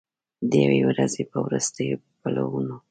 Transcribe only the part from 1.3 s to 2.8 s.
په وروستیو پلونو